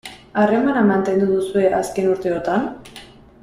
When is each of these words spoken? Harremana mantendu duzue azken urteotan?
Harremana 0.43 0.81
mantendu 0.91 1.29
duzue 1.33 1.67
azken 1.83 2.11
urteotan? 2.15 2.67